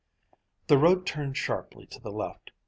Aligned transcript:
The 0.65 0.79
road 0.79 1.05
turned 1.05 1.37
sharply 1.37 1.85
to 1.85 1.99
the 1.99 2.09
left. 2.11 2.49